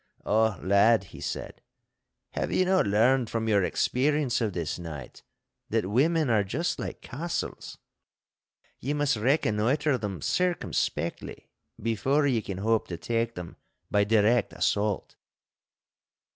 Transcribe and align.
'Ah, 0.25 0.57
lad,' 0.63 1.03
he 1.13 1.21
said, 1.21 1.61
'have 2.31 2.51
ye 2.51 2.65
not 2.65 2.87
learned 2.87 3.29
from 3.29 3.47
your 3.47 3.63
experience 3.63 4.41
of 4.41 4.51
this 4.51 4.79
night 4.79 5.21
that 5.69 5.91
women 5.91 6.27
are 6.27 6.43
just 6.43 6.79
like 6.79 7.01
castles? 7.03 7.77
Ye 8.79 8.95
must 8.95 9.15
reconnoitre 9.15 9.99
them 9.99 10.23
circumspectly 10.23 11.49
before 11.79 12.25
ye 12.25 12.41
can 12.41 12.57
hope 12.57 12.87
to 12.87 12.97
take 12.97 13.35
them 13.35 13.57
by 13.91 14.03
direct 14.03 14.53
assault. 14.53 15.17